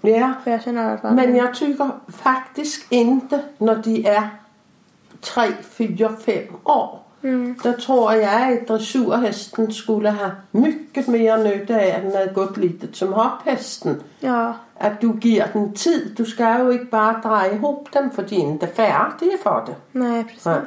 [0.01, 1.15] ja, För jag känner i alla fall.
[1.15, 4.29] men jeg tykker faktisk inte, når de er
[5.21, 6.99] 3, 4, 5 år.
[7.23, 7.59] Mm.
[7.63, 12.57] Der tror jeg, at dressurhesten skulle have mycket mere nytte af, at den havde gået
[12.57, 14.03] lidt som hophesten.
[14.23, 16.15] Ja, At du giver den tid.
[16.15, 19.75] Du skal jo ikke bare dreje ihop dem, for de er ikke færdige for det.
[19.93, 20.47] nej precis.
[20.47, 20.59] Nej.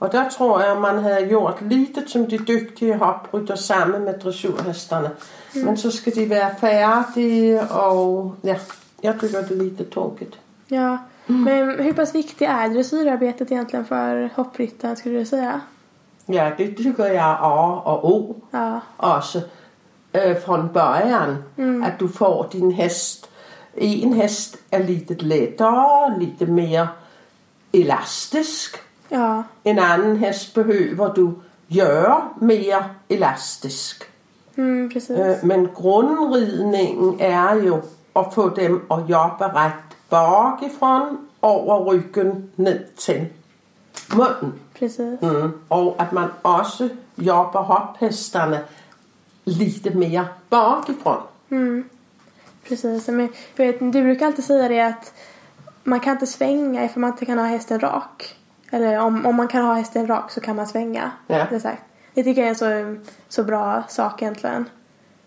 [0.00, 4.14] Og der tror jeg, at man havde gjort lite som de dygtige hoprytter sammen med
[4.18, 5.10] dressurhesterne.
[5.54, 5.60] Mm.
[5.64, 8.56] Men så skal de være færdige, og ja,
[9.02, 10.40] jeg tycker det er lite tråkigt.
[10.70, 10.96] Ja.
[11.26, 15.60] Men hur pass viktigt är dressyrarbetet egentligen för hoppryttaren skulle du säga?
[16.32, 19.42] Ja, det tycker jeg A og O Ja, også
[20.14, 21.36] øh, fra början.
[21.56, 21.82] Mm.
[21.82, 23.30] At du får din hest.
[23.76, 26.88] En hest er lite lettere, lite mere
[27.72, 28.82] elastisk.
[29.10, 31.32] ja, En anden hest behøver du
[31.74, 34.12] gøre mere elastisk.
[34.56, 35.10] mm, precis.
[35.10, 37.82] Øh, men grundridningen er jo
[38.16, 39.72] at få dem at jobbe ret
[40.10, 43.28] bakifrån over ryggen ned til
[44.16, 44.54] munden.
[44.78, 45.22] Precis.
[45.22, 45.52] Mm.
[45.68, 46.88] Og at man også
[47.18, 48.60] jobber hophesterne
[49.44, 51.22] lite mere bakifrån.
[51.50, 51.84] Mm.
[52.68, 53.08] Precis.
[53.08, 55.12] Men jag vet, du brukar alltid säga det att
[55.84, 58.34] man kan inte svänga ifall man inte kan ha hästen rak.
[58.70, 61.10] Eller om, om man kan ha hästen rak så kan man svänga.
[61.26, 61.46] Ja.
[61.50, 61.82] Det, sagt.
[62.14, 64.68] det tycker jag är en så, så bra sak egentligen.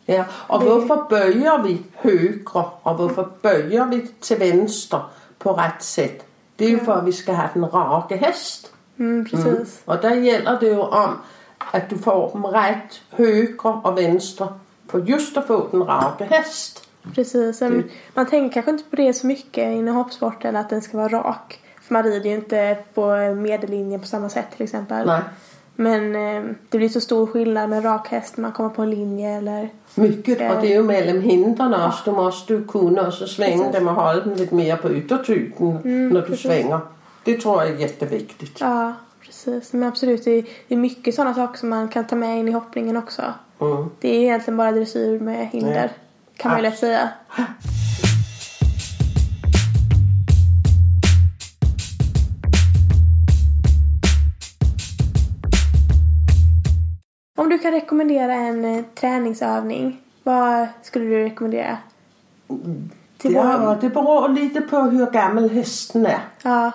[0.06, 5.02] Ja, og Det- hvorfor bøjer vi højre, og hvorfor bøjer vi til venstre
[5.40, 6.24] på ret sæt?
[6.60, 6.84] Det er jo Ja.
[6.84, 8.72] for, at vi skal have den rake hest.
[9.02, 9.82] Mm, precis.
[9.86, 11.18] Og der gælder det jo om,
[11.74, 14.48] at du får dem ret højre og venstre,
[14.90, 16.90] for just at få den rake hest.
[17.16, 17.62] Precis.
[17.62, 17.84] Men
[18.16, 21.60] Man tänker kanske inte på det så mycket inom hoppsporten att den ska vara rak.
[21.82, 25.08] För man rider ju inte på medellinjen på samma sätt till exempel.
[25.08, 25.22] Nej.
[25.76, 28.90] Men eh, det blir så stor skillnad med rak häst när man kommer på en
[28.90, 29.70] linje eller...
[29.96, 30.56] Mycket, Ja.
[30.56, 32.12] och det är ju mellan hindren också.
[32.12, 36.10] Du måste ju kunna också svänga dem och hålla dem lite mer på yttertygen när
[36.10, 36.42] du precis.
[36.42, 36.80] svänger.
[37.24, 38.58] Det tror jag är jätteviktigt.
[38.60, 38.94] Ja,
[39.26, 39.74] precis.
[39.74, 42.98] Men absolut, det är, mycket sådana saker som man kan ta med in i hoppningen
[42.98, 43.34] också.
[43.60, 43.90] Mm.
[44.00, 45.84] Det är egentligen bara dressyr med hinder.
[45.84, 45.90] Ja.
[46.38, 47.10] Kan man ju lätt säga.
[57.38, 61.78] Om du kan rekommendera en eh, träningsövning, vad skulle du rekommendera?
[63.18, 66.20] Till Ja, det beror lite på hur gammal hästen är.
[66.44, 66.72] ja,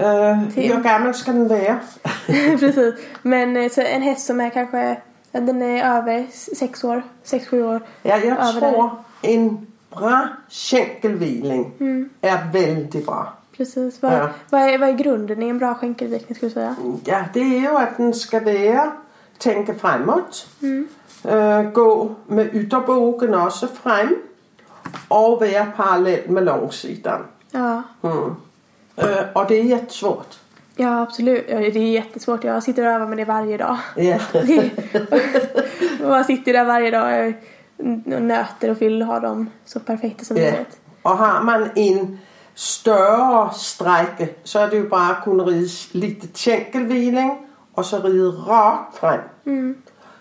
[0.00, 1.78] Uh, Till- hur gammal ska den vara?
[2.58, 2.94] precis.
[3.22, 5.00] Men eh, så en häst som är kanske,
[5.32, 7.80] den är över s- sex år, sex, sju år.
[8.02, 8.90] Ja, jag Över tror
[9.22, 11.72] en bra skänkelviling
[12.20, 13.32] är väldigt bra.
[13.56, 14.02] Precis.
[14.02, 14.28] Vad, Ja.
[14.50, 16.76] vad, är, vad är grunden i en bra skänkelvikning skulle du säga?
[17.04, 18.92] Ja, det är ju att den ska vara,
[19.38, 20.46] tänka framåt.
[21.24, 24.16] Eh, gå med ytterbogen också fram.
[25.08, 27.20] Och vara parallell med långsidan.
[27.50, 28.34] Ja, Mm.
[29.32, 30.38] Och det är jättesvårt.
[30.76, 31.44] ja absolut.
[31.48, 32.44] Ja, det är jättesvårt.
[32.44, 33.76] Jag sitter och övar med det varje dag.
[33.96, 34.18] Ja.
[36.08, 37.34] Man sitter där varje dag
[38.16, 40.42] och nöter och vill ha dem så perfekta som Ja.
[40.42, 40.80] möjligt.
[41.02, 42.18] Och har man en
[42.54, 48.24] större sträcka så är det ju bara att kunna rida lite skänkelviling och så rida
[48.24, 49.20] rakt fram.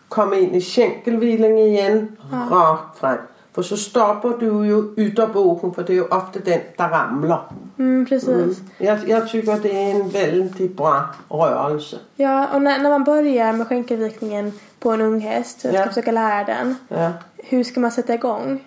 [0.08, 2.18] Komma in i skänkelviling igen,
[2.52, 3.18] rakt fram.
[3.58, 7.42] För så stoppar du ju ytterbogen för det är ju ofta den där ramlar.
[7.80, 8.58] Mm, precis.
[8.78, 11.98] Jag, jag tycker det är en väldigt bra rörelse.
[12.16, 15.88] Ja, och när, när man börjar med skänkelvikningen på en ung häst och ska Ja.
[15.88, 16.76] försöka lära den.
[16.88, 17.12] Ja.
[17.38, 18.64] Hur ska man sätta igång?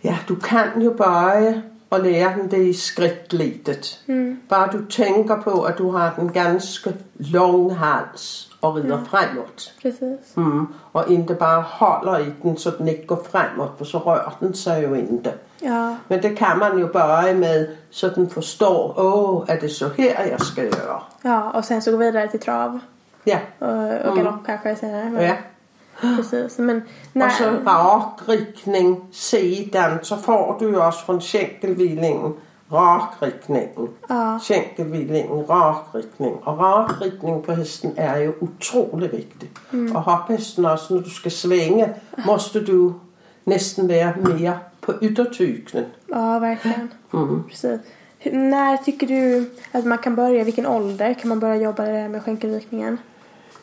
[0.00, 3.98] Ja, du kan ju börja och lära den det i skrittlitet.
[4.48, 9.72] Bara du tänker på att du har en ganska lång hals och rider framåt.
[9.82, 10.36] Precis.
[10.36, 10.66] Mm.
[10.92, 14.54] Och inte bara håller i den så den inte går framåt för så rör den
[14.54, 15.32] sig ju inte.
[15.60, 19.88] Ja, Men det kan man ju börja med så den förstår, åh, är det så
[19.98, 21.02] här jag ska göra?
[21.22, 22.78] ja, och sen så gå vidare till trav.
[23.24, 25.10] Ja, Och, och galopp kanske senare.
[25.10, 25.34] Men, ja.
[26.16, 26.58] Precis.
[26.58, 32.34] Men när, Och så rak riktning sidan så får du ju också från skänkelvilingen
[32.74, 33.68] rak riktning.
[34.08, 34.38] Ja.
[34.42, 36.34] Skänkelvilingen rak riktning.
[36.34, 39.58] Och rak riktning på hästen är ju otroligt viktigt.
[39.94, 41.88] Och hopphästen också när du ska svänga
[42.26, 42.92] måste du
[43.44, 45.84] nästan vara mer på yttertygen.
[46.06, 46.88] Ja, verkligen.
[47.12, 47.44] Mm.
[47.48, 47.80] Precis.
[48.18, 50.44] Hur- När tycker du att man kan börja?
[50.44, 52.98] Vilken ålder kan man börja jobba med skänkelvikningen?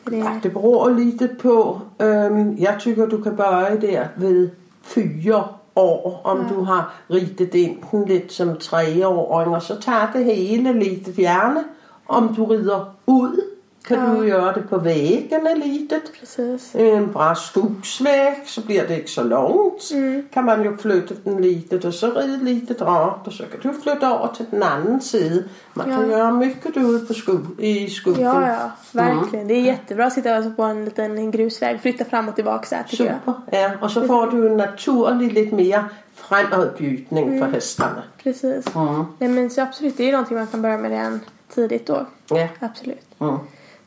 [0.04, 0.40] Det...
[0.42, 1.80] Det beror lite på.
[1.98, 4.50] Um, jag tycker du kan börja där vid
[4.82, 5.44] fyra
[5.74, 6.20] år.
[6.22, 9.54] Om du har ritat in den lite som treåring.
[9.54, 11.64] Och så tar det hela lite gärna.
[12.06, 13.51] Om du rider ut
[13.84, 16.02] kan du göra det på vägen litet.
[16.20, 16.74] Precis.
[16.74, 19.90] En bra skogsväg så blir det inte så långt.
[20.34, 23.80] Kan man ju flytta den lite och så rida lite rakt och så kan du
[23.80, 25.42] flytta över till den andra sidan.
[25.74, 26.18] Man kan Ja.
[26.18, 28.24] göra mycket ute på skog, i skogen.
[28.24, 28.70] Ja, ja.
[28.92, 29.48] Verkligen.
[29.48, 31.80] Det är jättebra att sitta alltså på en liten grusväg.
[31.80, 33.14] Flytta fram och tillbaka så här tycker jag.
[33.24, 33.58] Super.
[33.58, 38.02] Ja, och så får du en naturlig lite mer framåtbjudning för hästarna.
[38.22, 38.74] Precis.
[38.76, 39.04] Mm.
[39.18, 41.20] Nej men så absolut, det är ju någonting man kan börja med redan
[41.54, 42.06] tidigt då.
[42.28, 42.48] Ja.
[42.58, 43.06] Absolut.
[43.20, 43.36] Mm.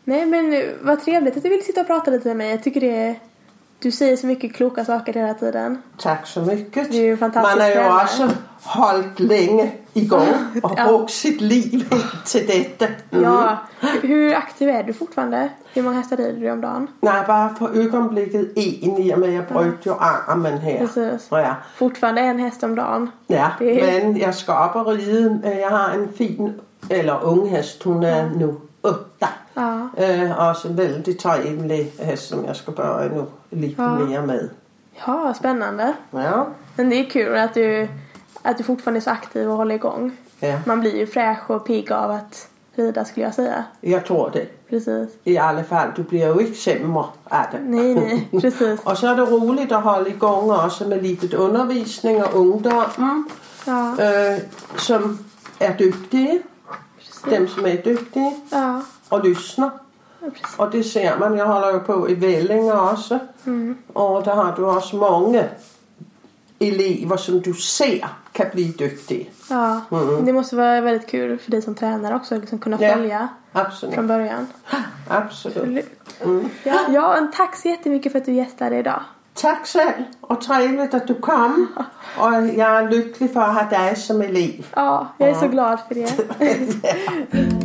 [0.08, 2.50] Nej men eh, vad trevligt att du vill sitta och prata lite med mig.
[2.52, 3.16] Jag tycker det är...
[3.80, 5.82] Du säger så mycket kloka saker hela tiden.
[5.98, 6.92] Tack så mycket.
[6.92, 8.30] Du är ju fantastisk Man har ju också
[8.64, 10.28] hållit länge igång
[10.64, 10.88] och Ja.
[10.88, 11.94] brukt sitt liv
[12.26, 12.86] till detta.
[13.12, 13.24] Mm.
[13.24, 13.58] Ja.
[14.02, 15.50] Hur- aktiv är du fortfarande?
[15.74, 16.88] Hur många hästar rider du om dagen?
[17.02, 20.78] Nej, bara för ögonblicket en i och med jag bröt ju armen här.
[20.78, 21.28] Precis.
[21.32, 21.56] Ja.
[21.76, 23.12] Fortfarande en häst om dagen.
[23.28, 25.54] Ja, är- men jag ska upp och rida.
[25.54, 26.54] Jag har en fin,
[26.90, 29.30] eller ung häst, hon är nu åtta.
[29.54, 29.90] Ja.
[29.98, 34.00] Eh, också en väldigt trevlig häst som jag ska börja nu lite Ja.
[34.00, 34.50] mer med.
[35.06, 35.94] Ja, spännande.
[36.12, 37.88] Ja, Men det är kul att du,
[38.42, 40.18] att du fortfarande är så aktiv och håller igång.
[40.40, 43.64] ja, Man blir ju fräsch och pigg av att rida skulle jag säga.
[43.82, 44.46] jag tror det.
[44.70, 45.10] Precis.
[45.24, 47.60] I alla fall, du blir ju inte sämre av det.
[47.64, 48.80] Nej, nej, precis.
[48.84, 52.88] och så är det roligt att hålla igång också med lite undervisning och ungdomar
[53.66, 54.40] Ja, eh,
[54.78, 55.18] som
[55.60, 56.40] är duktiga.
[57.30, 59.72] Dem som är duktiga ja, och lyssnar.
[60.20, 60.28] ja.
[60.58, 61.38] Och det ser man.
[61.38, 63.20] Jag håller ju på i Vellinge också.
[63.94, 65.44] Och där har du också många
[66.60, 69.26] elever som du ser kan bli duktiga.
[69.50, 69.82] Ja,
[70.24, 72.94] det måste vara väldigt kul för dig som tränare också att liksom kunna Ja.
[72.96, 73.96] följa Absolut.
[73.96, 74.48] från början.
[75.08, 75.58] Absolut.
[75.58, 76.50] Absolut.
[76.64, 79.02] Ja, ja, och tack så jättemycket för att du gästade idag.
[79.36, 81.68] Tack själv och trevligt att du kom.
[82.18, 84.66] Och jag är lycklig för att ha dig som elev.
[84.76, 87.65] Ja, jag är så glad för det.